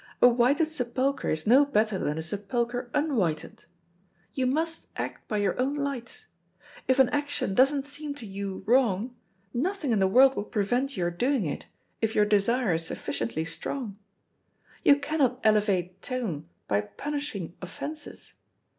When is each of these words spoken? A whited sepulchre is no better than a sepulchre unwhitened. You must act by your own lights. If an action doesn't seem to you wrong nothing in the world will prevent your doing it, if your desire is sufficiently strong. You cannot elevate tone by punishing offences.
A 0.19 0.27
whited 0.27 0.67
sepulchre 0.67 1.29
is 1.29 1.45
no 1.45 1.63
better 1.63 1.99
than 1.99 2.17
a 2.17 2.23
sepulchre 2.23 2.89
unwhitened. 2.91 3.65
You 4.33 4.47
must 4.47 4.87
act 4.95 5.27
by 5.27 5.37
your 5.37 5.61
own 5.61 5.75
lights. 5.75 6.25
If 6.87 6.97
an 6.97 7.09
action 7.09 7.53
doesn't 7.53 7.85
seem 7.85 8.15
to 8.15 8.25
you 8.25 8.63
wrong 8.65 9.15
nothing 9.53 9.91
in 9.91 9.99
the 9.99 10.07
world 10.07 10.35
will 10.35 10.43
prevent 10.45 10.97
your 10.97 11.11
doing 11.11 11.45
it, 11.45 11.67
if 12.01 12.15
your 12.15 12.25
desire 12.25 12.73
is 12.73 12.83
sufficiently 12.83 13.45
strong. 13.45 13.99
You 14.83 14.95
cannot 14.95 15.39
elevate 15.43 16.01
tone 16.01 16.49
by 16.67 16.81
punishing 16.81 17.53
offences. 17.61 18.33